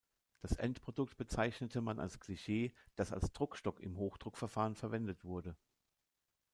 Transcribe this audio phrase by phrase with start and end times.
[0.39, 5.55] Das Endprodukt bezeichnete man als Klischee, das als Druckstock im Hochdruckverfahren verwendet wurde.